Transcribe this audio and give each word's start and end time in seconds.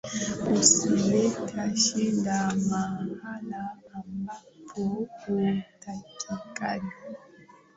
Usilete 0.55 1.67
shida 1.75 2.39
mahala 2.69 3.63
ambapo 3.95 5.07
hautakikani 5.19 6.91